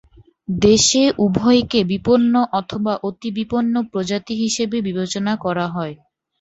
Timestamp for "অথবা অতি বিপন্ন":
2.53-3.73